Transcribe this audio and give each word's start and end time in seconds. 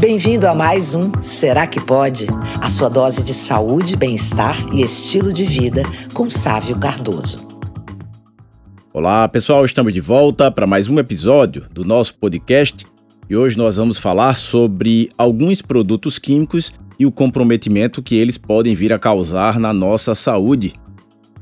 Bem-vindo 0.00 0.46
a 0.46 0.54
mais 0.54 0.94
um 0.94 1.10
Será 1.20 1.66
que 1.66 1.80
Pode? 1.80 2.28
A 2.62 2.70
sua 2.70 2.88
dose 2.88 3.24
de 3.24 3.34
saúde, 3.34 3.96
bem-estar 3.96 4.56
e 4.72 4.80
estilo 4.80 5.32
de 5.32 5.44
vida 5.44 5.82
com 6.14 6.30
Sávio 6.30 6.78
Cardoso. 6.78 7.44
Olá, 8.94 9.28
pessoal, 9.28 9.64
estamos 9.64 9.92
de 9.92 10.00
volta 10.00 10.52
para 10.52 10.68
mais 10.68 10.88
um 10.88 11.00
episódio 11.00 11.66
do 11.72 11.84
nosso 11.84 12.14
podcast 12.14 12.86
e 13.28 13.36
hoje 13.36 13.58
nós 13.58 13.76
vamos 13.76 13.98
falar 13.98 14.34
sobre 14.34 15.10
alguns 15.18 15.60
produtos 15.60 16.16
químicos 16.16 16.72
e 16.96 17.04
o 17.04 17.10
comprometimento 17.10 18.00
que 18.00 18.14
eles 18.14 18.38
podem 18.38 18.76
vir 18.76 18.92
a 18.92 19.00
causar 19.00 19.58
na 19.58 19.72
nossa 19.72 20.14
saúde. 20.14 20.74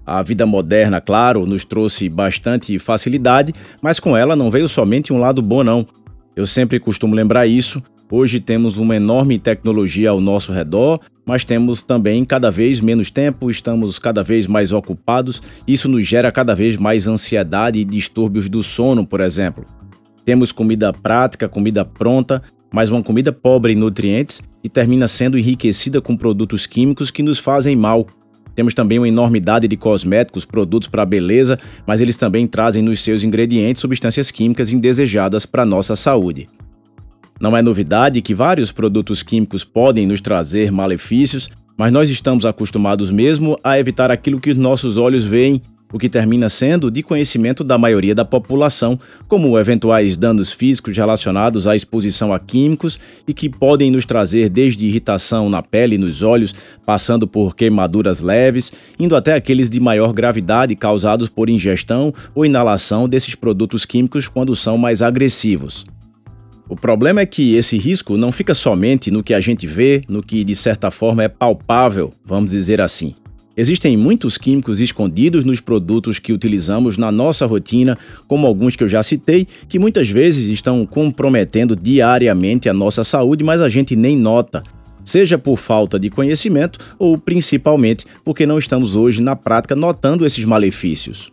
A 0.04 0.22
vida 0.22 0.46
moderna, 0.46 0.98
claro, 0.98 1.44
nos 1.44 1.62
trouxe 1.62 2.08
bastante 2.08 2.78
facilidade, 2.78 3.52
mas 3.82 4.00
com 4.00 4.16
ela 4.16 4.34
não 4.34 4.50
veio 4.50 4.66
somente 4.66 5.12
um 5.12 5.18
lado 5.18 5.42
bom, 5.42 5.62
não. 5.62 5.86
Eu 6.34 6.46
sempre 6.46 6.80
costumo 6.80 7.14
lembrar 7.14 7.46
isso 7.46 7.82
Hoje 8.08 8.38
temos 8.38 8.76
uma 8.76 8.94
enorme 8.94 9.36
tecnologia 9.36 10.10
ao 10.10 10.20
nosso 10.20 10.52
redor, 10.52 11.00
mas 11.24 11.44
temos 11.44 11.82
também 11.82 12.24
cada 12.24 12.52
vez 12.52 12.80
menos 12.80 13.10
tempo, 13.10 13.50
estamos 13.50 13.98
cada 13.98 14.22
vez 14.22 14.46
mais 14.46 14.70
ocupados. 14.70 15.42
Isso 15.66 15.88
nos 15.88 16.06
gera 16.06 16.30
cada 16.30 16.54
vez 16.54 16.76
mais 16.76 17.08
ansiedade 17.08 17.80
e 17.80 17.84
distúrbios 17.84 18.48
do 18.48 18.62
sono, 18.62 19.04
por 19.04 19.20
exemplo. 19.20 19.64
Temos 20.24 20.52
comida 20.52 20.92
prática, 20.92 21.48
comida 21.48 21.84
pronta, 21.84 22.40
mas 22.72 22.90
uma 22.90 23.02
comida 23.02 23.32
pobre 23.32 23.72
em 23.72 23.76
nutrientes 23.76 24.40
e 24.62 24.68
termina 24.68 25.08
sendo 25.08 25.36
enriquecida 25.36 26.00
com 26.00 26.16
produtos 26.16 26.64
químicos 26.64 27.10
que 27.10 27.24
nos 27.24 27.40
fazem 27.40 27.74
mal. 27.74 28.06
Temos 28.54 28.72
também 28.72 28.98
uma 28.98 29.08
enormidade 29.08 29.66
de 29.66 29.76
cosméticos, 29.76 30.44
produtos 30.44 30.88
para 30.88 31.04
beleza, 31.04 31.58
mas 31.84 32.00
eles 32.00 32.16
também 32.16 32.46
trazem 32.46 32.82
nos 32.82 33.00
seus 33.00 33.24
ingredientes 33.24 33.80
substâncias 33.80 34.30
químicas 34.30 34.72
indesejadas 34.72 35.44
para 35.44 35.66
nossa 35.66 35.96
saúde. 35.96 36.46
Não 37.40 37.56
é 37.56 37.60
novidade 37.60 38.22
que 38.22 38.34
vários 38.34 38.72
produtos 38.72 39.22
químicos 39.22 39.62
podem 39.62 40.06
nos 40.06 40.20
trazer 40.20 40.72
malefícios, 40.72 41.50
mas 41.76 41.92
nós 41.92 42.08
estamos 42.08 42.46
acostumados 42.46 43.10
mesmo 43.10 43.58
a 43.62 43.78
evitar 43.78 44.10
aquilo 44.10 44.40
que 44.40 44.50
os 44.50 44.56
nossos 44.56 44.96
olhos 44.96 45.24
veem, 45.24 45.60
o 45.92 45.98
que 45.98 46.08
termina 46.08 46.48
sendo 46.48 46.90
de 46.90 47.02
conhecimento 47.02 47.62
da 47.62 47.78
maioria 47.78 48.14
da 48.14 48.24
população, 48.24 48.98
como 49.28 49.58
eventuais 49.58 50.16
danos 50.16 50.50
físicos 50.50 50.96
relacionados 50.96 51.66
à 51.66 51.76
exposição 51.76 52.32
a 52.32 52.40
químicos 52.40 52.98
e 53.28 53.32
que 53.32 53.48
podem 53.48 53.90
nos 53.90 54.06
trazer 54.06 54.48
desde 54.48 54.86
irritação 54.86 55.48
na 55.48 55.62
pele 55.62 55.94
e 55.94 55.98
nos 55.98 56.22
olhos, 56.22 56.54
passando 56.84 57.26
por 57.26 57.54
queimaduras 57.54 58.20
leves, 58.20 58.72
indo 58.98 59.14
até 59.14 59.34
aqueles 59.34 59.70
de 59.70 59.78
maior 59.78 60.12
gravidade 60.12 60.74
causados 60.74 61.28
por 61.28 61.48
ingestão 61.48 62.12
ou 62.34 62.44
inalação 62.44 63.08
desses 63.08 63.34
produtos 63.34 63.84
químicos 63.84 64.26
quando 64.26 64.56
são 64.56 64.76
mais 64.76 65.02
agressivos. 65.02 65.84
O 66.68 66.74
problema 66.74 67.20
é 67.20 67.26
que 67.26 67.54
esse 67.54 67.76
risco 67.76 68.16
não 68.16 68.32
fica 68.32 68.52
somente 68.52 69.10
no 69.10 69.22
que 69.22 69.32
a 69.32 69.40
gente 69.40 69.66
vê, 69.66 70.02
no 70.08 70.22
que 70.22 70.42
de 70.42 70.54
certa 70.54 70.90
forma 70.90 71.22
é 71.22 71.28
palpável, 71.28 72.12
vamos 72.24 72.50
dizer 72.50 72.80
assim. 72.80 73.14
Existem 73.56 73.96
muitos 73.96 74.36
químicos 74.36 74.80
escondidos 74.80 75.44
nos 75.44 75.60
produtos 75.60 76.18
que 76.18 76.32
utilizamos 76.32 76.98
na 76.98 77.10
nossa 77.10 77.46
rotina, 77.46 77.96
como 78.26 78.46
alguns 78.46 78.76
que 78.76 78.84
eu 78.84 78.88
já 78.88 79.02
citei, 79.02 79.46
que 79.68 79.78
muitas 79.78 80.10
vezes 80.10 80.48
estão 80.48 80.84
comprometendo 80.84 81.74
diariamente 81.74 82.68
a 82.68 82.74
nossa 82.74 83.02
saúde, 83.02 83.42
mas 83.42 83.62
a 83.62 83.68
gente 83.68 83.96
nem 83.96 84.14
nota, 84.14 84.62
seja 85.04 85.38
por 85.38 85.56
falta 85.56 85.98
de 85.98 86.10
conhecimento 86.10 86.78
ou 86.98 87.16
principalmente 87.16 88.04
porque 88.24 88.44
não 88.44 88.58
estamos 88.58 88.94
hoje 88.94 89.22
na 89.22 89.36
prática 89.36 89.74
notando 89.74 90.26
esses 90.26 90.44
malefícios. 90.44 91.30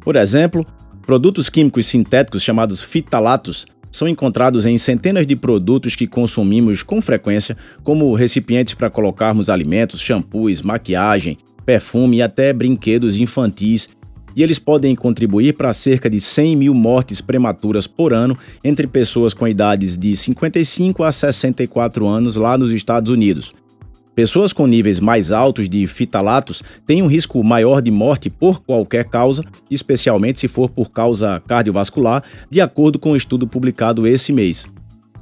Por 0.00 0.16
exemplo, 0.16 0.64
produtos 1.04 1.50
químicos 1.50 1.84
sintéticos 1.84 2.42
chamados 2.42 2.80
fitalatos 2.80 3.66
são 3.96 4.06
encontrados 4.06 4.66
em 4.66 4.76
centenas 4.76 5.26
de 5.26 5.34
produtos 5.34 5.96
que 5.96 6.06
consumimos 6.06 6.82
com 6.82 7.00
frequência, 7.00 7.56
como 7.82 8.12
recipientes 8.12 8.74
para 8.74 8.90
colocarmos 8.90 9.48
alimentos, 9.48 10.00
shampoos, 10.00 10.60
maquiagem, 10.60 11.38
perfume 11.64 12.18
e 12.18 12.22
até 12.22 12.52
brinquedos 12.52 13.16
infantis. 13.16 13.88
E 14.36 14.42
eles 14.42 14.58
podem 14.58 14.94
contribuir 14.94 15.54
para 15.54 15.72
cerca 15.72 16.10
de 16.10 16.20
100 16.20 16.56
mil 16.56 16.74
mortes 16.74 17.22
prematuras 17.22 17.86
por 17.86 18.12
ano 18.12 18.36
entre 18.62 18.86
pessoas 18.86 19.32
com 19.32 19.48
idades 19.48 19.96
de 19.96 20.14
55 20.14 21.02
a 21.02 21.10
64 21.10 22.06
anos 22.06 22.36
lá 22.36 22.58
nos 22.58 22.72
Estados 22.72 23.10
Unidos. 23.10 23.54
Pessoas 24.16 24.50
com 24.50 24.66
níveis 24.66 24.98
mais 24.98 25.30
altos 25.30 25.68
de 25.68 25.86
fitalatos 25.86 26.62
têm 26.86 27.02
um 27.02 27.06
risco 27.06 27.44
maior 27.44 27.82
de 27.82 27.90
morte 27.90 28.30
por 28.30 28.62
qualquer 28.62 29.04
causa, 29.04 29.44
especialmente 29.70 30.40
se 30.40 30.48
for 30.48 30.70
por 30.70 30.90
causa 30.90 31.38
cardiovascular, 31.46 32.24
de 32.50 32.62
acordo 32.62 32.98
com 32.98 33.10
um 33.10 33.16
estudo 33.16 33.46
publicado 33.46 34.06
esse 34.06 34.32
mês. 34.32 34.64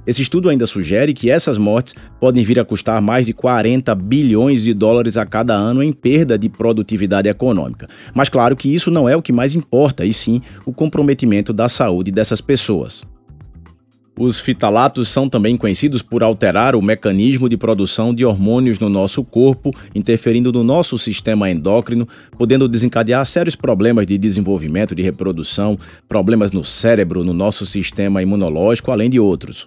Esse 0.07 0.23
estudo 0.23 0.49
ainda 0.49 0.65
sugere 0.65 1.13
que 1.13 1.29
essas 1.29 1.59
mortes 1.59 1.93
podem 2.21 2.45
vir 2.45 2.61
a 2.61 2.65
custar 2.65 3.03
mais 3.03 3.27
de 3.27 3.33
40 3.33 3.93
bilhões 3.97 4.63
de 4.63 4.73
dólares 4.73 5.17
a 5.17 5.27
cada 5.27 5.55
ano 5.55 5.83
em 5.83 5.93
perda 5.93 6.39
de 6.39 6.49
produtividade 6.49 7.29
econômica. 7.29 7.89
Mas 8.15 8.29
claro 8.29 8.55
que 8.55 8.73
isso 8.73 8.93
não 8.93 9.09
é 9.09 9.17
o 9.17 9.23
que 9.23 9.33
mais 9.33 9.57
importa, 9.57 10.05
e 10.05 10.13
sim 10.13 10.41
o 10.65 10.73
comprometimento 10.73 11.53
da 11.53 11.69
saúde 11.69 12.13
dessas 12.13 12.41
pessoas. 12.41 13.03
Os 14.17 14.39
fitalatos 14.39 15.09
são 15.09 15.29
também 15.29 15.57
conhecidos 15.57 16.01
por 16.01 16.23
alterar 16.23 16.77
o 16.77 16.83
mecanismo 16.83 17.49
de 17.49 17.57
produção 17.57 18.15
de 18.15 18.25
hormônios 18.25 18.79
no 18.79 18.89
nosso 18.89 19.25
corpo, 19.25 19.73
interferindo 19.93 20.53
no 20.53 20.63
nosso 20.63 20.97
sistema 20.97 21.51
endócrino, 21.51 22.07
podendo 22.39 22.69
desencadear 22.69 23.27
sérios 23.27 23.57
problemas 23.57 24.07
de 24.07 24.17
desenvolvimento 24.17 24.95
de 24.95 25.03
reprodução, 25.03 25.77
problemas 26.09 26.53
no 26.53 26.63
cérebro, 26.63 27.25
no 27.25 27.35
nosso 27.35 27.67
sistema 27.67 28.23
imunológico, 28.23 28.93
além 28.93 29.11
de 29.11 29.19
outros. 29.19 29.67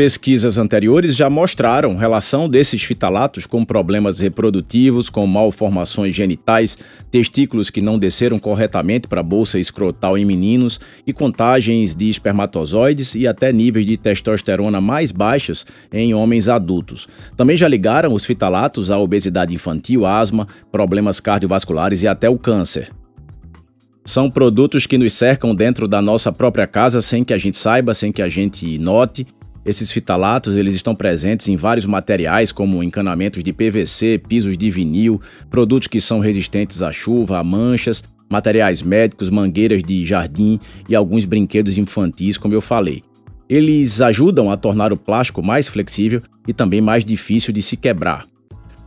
Pesquisas 0.00 0.56
anteriores 0.56 1.14
já 1.14 1.28
mostraram 1.28 1.94
relação 1.94 2.48
desses 2.48 2.82
fitalatos 2.82 3.44
com 3.44 3.62
problemas 3.62 4.18
reprodutivos, 4.18 5.10
com 5.10 5.26
malformações 5.26 6.16
genitais, 6.16 6.78
testículos 7.10 7.68
que 7.68 7.82
não 7.82 7.98
desceram 7.98 8.38
corretamente 8.38 9.06
para 9.06 9.20
a 9.20 9.22
bolsa 9.22 9.58
escrotal 9.58 10.16
em 10.16 10.24
meninos 10.24 10.80
e 11.06 11.12
contagens 11.12 11.94
de 11.94 12.08
espermatozoides 12.08 13.14
e 13.14 13.28
até 13.28 13.52
níveis 13.52 13.84
de 13.84 13.98
testosterona 13.98 14.80
mais 14.80 15.12
baixos 15.12 15.66
em 15.92 16.14
homens 16.14 16.48
adultos. 16.48 17.06
Também 17.36 17.58
já 17.58 17.68
ligaram 17.68 18.14
os 18.14 18.24
fitalatos 18.24 18.90
à 18.90 18.98
obesidade 18.98 19.52
infantil, 19.52 20.06
asma, 20.06 20.48
problemas 20.72 21.20
cardiovasculares 21.20 22.02
e 22.02 22.08
até 22.08 22.26
o 22.26 22.38
câncer. 22.38 22.90
São 24.02 24.30
produtos 24.30 24.86
que 24.86 24.96
nos 24.96 25.12
cercam 25.12 25.54
dentro 25.54 25.86
da 25.86 26.00
nossa 26.00 26.32
própria 26.32 26.66
casa 26.66 27.02
sem 27.02 27.22
que 27.22 27.34
a 27.34 27.38
gente 27.38 27.58
saiba, 27.58 27.92
sem 27.92 28.10
que 28.10 28.22
a 28.22 28.30
gente 28.30 28.78
note 28.78 29.26
esses 29.64 29.90
fitalatos 29.90 30.56
eles 30.56 30.74
estão 30.74 30.94
presentes 30.94 31.48
em 31.48 31.56
vários 31.56 31.84
materiais, 31.84 32.50
como 32.50 32.82
encanamentos 32.82 33.42
de 33.42 33.52
PVC, 33.52 34.20
pisos 34.26 34.56
de 34.56 34.70
vinil, 34.70 35.20
produtos 35.50 35.86
que 35.86 36.00
são 36.00 36.18
resistentes 36.18 36.80
à 36.80 36.90
chuva, 36.90 37.38
a 37.38 37.44
manchas, 37.44 38.02
materiais 38.28 38.80
médicos, 38.80 39.28
mangueiras 39.28 39.82
de 39.82 40.06
jardim 40.06 40.58
e 40.88 40.94
alguns 40.94 41.24
brinquedos 41.24 41.76
infantis, 41.76 42.38
como 42.38 42.54
eu 42.54 42.60
falei. 42.60 43.02
Eles 43.48 44.00
ajudam 44.00 44.50
a 44.50 44.56
tornar 44.56 44.92
o 44.92 44.96
plástico 44.96 45.42
mais 45.42 45.68
flexível 45.68 46.22
e 46.46 46.52
também 46.52 46.80
mais 46.80 47.04
difícil 47.04 47.52
de 47.52 47.60
se 47.60 47.76
quebrar. 47.76 48.24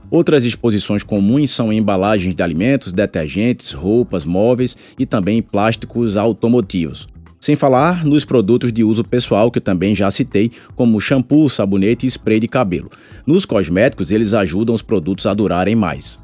Outras 0.10 0.46
exposições 0.46 1.04
comuns 1.04 1.52
são 1.52 1.74
embalagens 1.74 2.36
de 2.36 2.42
alimentos, 2.42 2.94
detergentes, 2.94 3.72
roupas, 3.72 4.24
móveis 4.24 4.78
e 4.98 5.06
também 5.06 5.42
plásticos 5.42 6.16
automotivos. 6.16 7.08
Sem 7.44 7.58
falar 7.58 8.06
nos 8.06 8.24
produtos 8.24 8.72
de 8.72 8.86
uso 8.86 9.04
pessoal 9.04 9.52
que 9.52 9.60
também 9.60 9.94
já 9.94 10.10
citei, 10.10 10.50
como 10.78 11.02
shampoo, 11.02 11.50
sabonete 11.50 12.06
e 12.06 12.10
spray 12.10 12.40
de 12.40 12.48
cabelo. 12.48 12.90
Nos 13.28 13.44
cosméticos, 13.44 14.12
eles 14.12 14.34
ajudam 14.34 14.74
os 14.74 14.82
produtos 14.82 15.26
a 15.26 15.34
durarem 15.34 15.76
mais. 15.76 16.18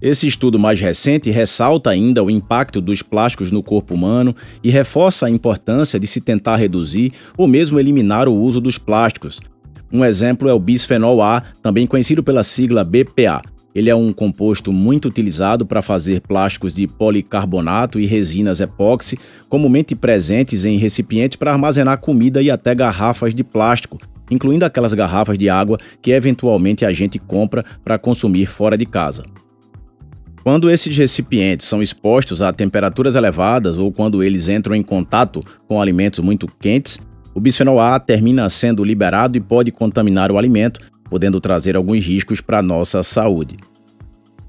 Esse 0.00 0.28
estudo 0.28 0.56
mais 0.56 0.78
recente 0.78 1.32
ressalta 1.32 1.90
ainda 1.90 2.22
o 2.22 2.30
impacto 2.30 2.80
dos 2.80 3.02
plásticos 3.02 3.50
no 3.50 3.60
corpo 3.60 3.92
humano 3.92 4.36
e 4.62 4.70
reforça 4.70 5.26
a 5.26 5.30
importância 5.30 5.98
de 5.98 6.06
se 6.06 6.20
tentar 6.20 6.54
reduzir 6.54 7.12
ou 7.36 7.48
mesmo 7.48 7.80
eliminar 7.80 8.28
o 8.28 8.34
uso 8.34 8.60
dos 8.60 8.78
plásticos. 8.78 9.40
Um 9.92 10.04
exemplo 10.04 10.48
é 10.48 10.54
o 10.54 10.60
bisfenol 10.60 11.20
A, 11.20 11.42
também 11.60 11.88
conhecido 11.88 12.22
pela 12.22 12.44
sigla 12.44 12.84
BPA, 12.84 13.42
ele 13.74 13.88
é 13.88 13.94
um 13.94 14.12
composto 14.12 14.72
muito 14.72 15.08
utilizado 15.08 15.64
para 15.64 15.82
fazer 15.82 16.20
plásticos 16.20 16.74
de 16.74 16.86
policarbonato 16.86 17.98
e 17.98 18.06
resinas 18.06 18.60
epóxi, 18.60 19.18
comumente 19.48 19.94
presentes 19.94 20.64
em 20.64 20.76
recipientes 20.78 21.36
para 21.36 21.52
armazenar 21.52 21.98
comida 21.98 22.42
e 22.42 22.50
até 22.50 22.74
garrafas 22.74 23.34
de 23.34 23.42
plástico, 23.42 23.98
incluindo 24.30 24.64
aquelas 24.64 24.94
garrafas 24.94 25.38
de 25.38 25.48
água 25.48 25.78
que 26.00 26.10
eventualmente 26.10 26.84
a 26.84 26.92
gente 26.92 27.18
compra 27.18 27.64
para 27.84 27.98
consumir 27.98 28.46
fora 28.46 28.76
de 28.76 28.86
casa. 28.86 29.24
Quando 30.42 30.68
esses 30.68 30.96
recipientes 30.96 31.66
são 31.66 31.80
expostos 31.80 32.42
a 32.42 32.52
temperaturas 32.52 33.14
elevadas 33.14 33.78
ou 33.78 33.92
quando 33.92 34.24
eles 34.24 34.48
entram 34.48 34.74
em 34.74 34.82
contato 34.82 35.40
com 35.68 35.80
alimentos 35.80 36.18
muito 36.18 36.48
quentes, 36.60 36.98
o 37.32 37.40
bisfenol 37.40 37.80
A 37.80 37.98
termina 38.00 38.48
sendo 38.48 38.84
liberado 38.84 39.38
e 39.38 39.40
pode 39.40 39.70
contaminar 39.70 40.32
o 40.32 40.36
alimento, 40.36 40.80
podendo 41.12 41.42
trazer 41.42 41.76
alguns 41.76 42.02
riscos 42.02 42.40
para 42.40 42.62
nossa 42.62 43.02
saúde. 43.02 43.58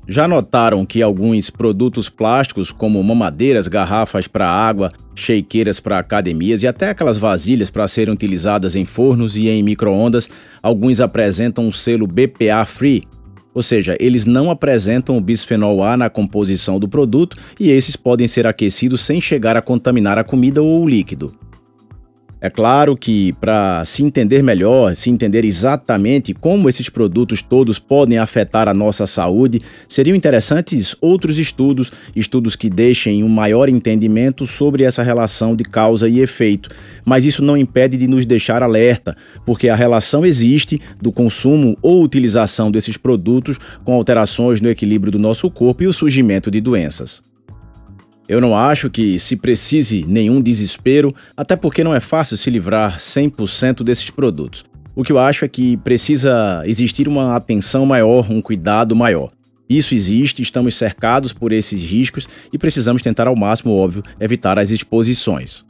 Já 0.08 0.30
notaram 0.30 0.86
que 0.86 1.02
alguns 1.02 1.50
produtos 1.50 2.08
plásticos, 2.08 2.72
como 2.72 3.04
mamadeiras, 3.04 3.68
garrafas 3.68 4.30
para 4.30 4.50
água, 4.50 4.90
shakeiras 5.14 5.82
para 5.82 6.00
academias 6.00 6.64
e 6.64 6.68
até 6.68 6.88
aquelas 6.88 7.18
vasilhas 7.18 7.70
para 7.70 7.86
serem 7.86 8.14
utilizadas 8.14 8.78
em 8.78 8.86
fornos 8.86 9.36
e 9.36 9.50
em 9.50 9.62
microondas, 9.62 10.30
alguns 10.62 11.02
apresentam 11.02 11.68
um 11.68 11.72
selo 11.72 12.08
BPA 12.08 12.64
Free, 12.66 13.04
ou 13.54 13.62
seja, 13.62 13.98
eles 14.00 14.26
não 14.26 14.50
apresentam 14.50 15.18
o 15.18 15.22
bisfenol 15.22 15.84
A 15.84 15.98
na 15.98 16.10
composição 16.10 16.80
do 16.80 16.88
produto 16.88 17.36
e 17.60 17.72
esses 17.72 17.98
podem 17.98 18.26
ser 18.26 18.48
aquecidos 18.48 19.02
sem 19.02 19.20
chegar 19.20 19.58
a 19.58 19.62
contaminar 19.62 20.18
a 20.18 20.24
comida 20.24 20.64
ou 20.64 20.82
o 20.82 20.88
líquido. 20.88 21.34
É 22.44 22.50
claro 22.50 22.98
que, 22.98 23.32
para 23.40 23.86
se 23.86 24.04
entender 24.04 24.44
melhor, 24.44 24.94
se 24.98 25.10
entender 25.10 25.46
exatamente 25.46 26.34
como 26.34 26.68
esses 26.68 26.90
produtos 26.90 27.42
todos 27.42 27.80
podem 27.80 28.18
afetar 28.18 28.68
a 28.68 28.74
nossa 28.74 29.08
saúde, 29.08 29.62
seriam 29.88 30.14
interessantes 30.14 30.94
outros 31.00 31.40
estudos, 31.40 31.90
estudos 32.14 32.58
que 32.58 32.70
deixem 32.70 33.24
um 33.24 33.30
maior 33.30 33.70
entendimento 33.70 34.46
sobre 34.46 34.84
essa 34.84 35.02
relação 35.02 35.56
de 35.56 35.64
causa 35.64 36.10
e 36.10 36.20
efeito. 36.20 36.70
Mas 37.06 37.24
isso 37.24 37.42
não 37.42 37.56
impede 37.56 37.96
de 37.96 38.10
nos 38.10 38.26
deixar 38.26 38.62
alerta, 38.62 39.16
porque 39.46 39.70
a 39.70 39.76
relação 39.76 40.26
existe 40.26 40.82
do 41.02 41.14
consumo 41.14 41.78
ou 41.82 42.04
utilização 42.04 42.70
desses 42.70 42.98
produtos 42.98 43.58
com 43.86 43.94
alterações 43.94 44.60
no 44.60 44.70
equilíbrio 44.70 45.14
do 45.14 45.18
nosso 45.18 45.50
corpo 45.50 45.84
e 45.84 45.88
o 45.88 45.94
surgimento 45.94 46.52
de 46.52 46.60
doenças. 46.60 47.22
Eu 48.28 48.40
não 48.40 48.56
acho 48.56 48.90
que 48.90 49.20
se 49.20 49.36
precise 49.36 50.06
nenhum 50.08 50.42
desespero, 50.42 51.14
até 51.36 51.56
porque 51.56 51.84
não 51.84 51.94
é 51.94 52.00
fácil 52.00 52.38
se 52.38 52.50
livrar 52.50 52.98
100% 52.98 53.84
desses 53.84 54.10
produtos. 54.10 54.64
O 54.96 55.04
que 55.04 55.12
eu 55.12 55.20
acho 55.20 55.44
é 55.44 55.48
que 55.48 55.76
precisa 55.78 56.64
existir 56.66 57.08
uma 57.08 57.36
atenção 57.36 57.86
maior, 57.86 58.32
um 58.32 58.42
cuidado 58.42 58.96
maior. 58.96 59.32
Isso 59.70 59.96
existe, 59.96 60.42
estamos 60.42 60.76
cercados 60.76 61.34
por 61.34 61.52
esses 61.52 61.82
riscos 61.84 62.28
e 62.52 62.58
precisamos 62.58 63.02
tentar 63.02 63.28
ao 63.28 63.36
máximo, 63.36 63.76
óbvio, 63.76 64.04
evitar 64.20 64.60
as 64.60 64.70
exposições. 64.70 65.66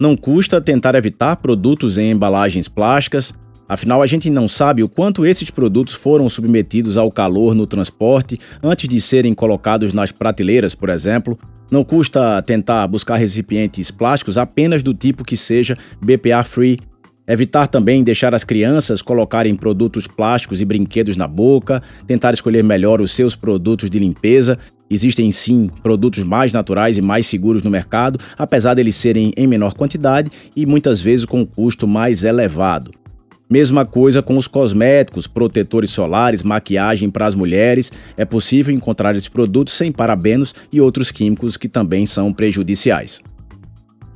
Não 0.00 0.16
custa 0.16 0.60
tentar 0.60 0.94
evitar 0.96 1.36
produtos 1.36 1.96
em 1.96 2.10
embalagens 2.10 2.66
plásticas, 2.66 3.32
afinal 3.68 4.02
a 4.02 4.06
gente 4.06 4.28
não 4.30 4.48
sabe 4.48 4.82
o 4.82 4.88
quanto 4.88 5.26
esses 5.26 5.50
produtos 5.50 5.94
foram 5.94 6.28
submetidos 6.28 6.96
ao 6.96 7.10
calor 7.10 7.54
no 7.54 7.66
transporte 7.66 8.38
antes 8.62 8.88
de 8.88 9.00
serem 9.00 9.32
colocados 9.32 9.92
nas 9.92 10.12
prateleiras, 10.12 10.74
por 10.74 10.88
exemplo, 10.88 11.38
não 11.70 11.82
custa 11.82 12.40
tentar 12.42 12.86
buscar 12.86 13.16
recipientes 13.16 13.90
plásticos 13.90 14.38
apenas 14.38 14.82
do 14.82 14.94
tipo 14.94 15.24
que 15.24 15.36
seja 15.36 15.76
BPA 16.00 16.44
free. 16.44 16.78
Evitar 17.26 17.66
também 17.66 18.04
deixar 18.04 18.34
as 18.34 18.44
crianças 18.44 19.00
colocarem 19.00 19.56
produtos 19.56 20.06
plásticos 20.06 20.60
e 20.60 20.64
brinquedos 20.64 21.16
na 21.16 21.26
boca, 21.26 21.82
tentar 22.06 22.34
escolher 22.34 22.62
melhor 22.62 23.00
os 23.00 23.12
seus 23.12 23.34
produtos 23.34 23.88
de 23.88 23.98
limpeza. 23.98 24.58
Existem 24.90 25.32
sim 25.32 25.70
produtos 25.82 26.22
mais 26.22 26.52
naturais 26.52 26.98
e 26.98 27.02
mais 27.02 27.26
seguros 27.26 27.64
no 27.64 27.70
mercado, 27.70 28.20
apesar 28.36 28.74
deles 28.74 28.94
serem 28.94 29.32
em 29.38 29.46
menor 29.46 29.72
quantidade 29.72 30.30
e 30.54 30.66
muitas 30.66 31.00
vezes 31.00 31.24
com 31.24 31.46
custo 31.46 31.88
mais 31.88 32.24
elevado. 32.24 33.03
Mesma 33.48 33.84
coisa 33.84 34.22
com 34.22 34.38
os 34.38 34.46
cosméticos, 34.46 35.26
protetores 35.26 35.90
solares, 35.90 36.42
maquiagem 36.42 37.10
para 37.10 37.26
as 37.26 37.34
mulheres. 37.34 37.92
É 38.16 38.24
possível 38.24 38.74
encontrar 38.74 39.14
esses 39.14 39.28
produtos 39.28 39.74
sem 39.74 39.92
parabenos 39.92 40.54
e 40.72 40.80
outros 40.80 41.10
químicos 41.10 41.56
que 41.56 41.68
também 41.68 42.06
são 42.06 42.32
prejudiciais. 42.32 43.20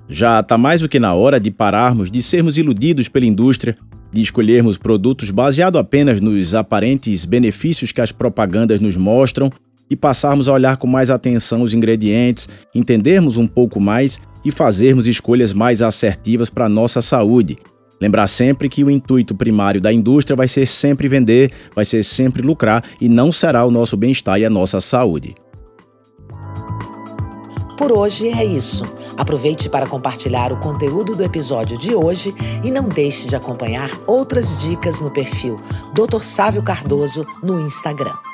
Já 0.08 0.40
está 0.40 0.56
mais 0.56 0.80
do 0.80 0.88
que 0.88 0.98
na 0.98 1.12
hora 1.12 1.38
de 1.38 1.50
pararmos 1.50 2.10
de 2.10 2.22
sermos 2.22 2.56
iludidos 2.56 3.08
pela 3.08 3.26
indústria, 3.26 3.76
de 4.10 4.22
escolhermos 4.22 4.78
produtos 4.78 5.30
baseados 5.30 5.78
apenas 5.78 6.18
nos 6.18 6.54
aparentes 6.54 7.26
benefícios 7.26 7.92
que 7.92 8.00
as 8.00 8.10
propagandas 8.10 8.80
nos 8.80 8.96
mostram 8.96 9.52
e 9.90 9.94
passarmos 9.94 10.48
a 10.48 10.52
olhar 10.54 10.78
com 10.78 10.86
mais 10.86 11.10
atenção 11.10 11.60
os 11.60 11.74
ingredientes, 11.74 12.48
entendermos 12.74 13.36
um 13.36 13.46
pouco 13.46 13.78
mais 13.78 14.18
e 14.42 14.50
fazermos 14.50 15.06
escolhas 15.06 15.52
mais 15.52 15.82
assertivas 15.82 16.48
para 16.48 16.64
a 16.64 16.70
nossa 16.70 17.02
saúde 17.02 17.58
Lembrar 18.00 18.26
sempre 18.26 18.68
que 18.68 18.84
o 18.84 18.90
intuito 18.90 19.34
primário 19.34 19.80
da 19.80 19.92
indústria 19.92 20.36
vai 20.36 20.46
ser 20.46 20.66
sempre 20.66 21.08
vender, 21.08 21.52
vai 21.74 21.84
ser 21.84 22.02
sempre 22.02 22.42
lucrar 22.42 22.84
e 23.00 23.08
não 23.08 23.32
será 23.32 23.64
o 23.64 23.70
nosso 23.70 23.96
bem-estar 23.96 24.38
e 24.38 24.44
a 24.44 24.50
nossa 24.50 24.80
saúde. 24.80 25.34
Por 27.76 27.92
hoje 27.92 28.28
é 28.28 28.44
isso. 28.44 28.84
Aproveite 29.16 29.68
para 29.68 29.86
compartilhar 29.86 30.52
o 30.52 30.60
conteúdo 30.60 31.16
do 31.16 31.24
episódio 31.24 31.76
de 31.76 31.94
hoje 31.94 32.32
e 32.62 32.70
não 32.70 32.84
deixe 32.84 33.26
de 33.26 33.34
acompanhar 33.34 33.90
outras 34.06 34.56
dicas 34.60 35.00
no 35.00 35.10
perfil 35.10 35.56
Dr. 35.92 36.22
Sávio 36.22 36.62
Cardoso 36.62 37.26
no 37.42 37.60
Instagram. 37.60 38.27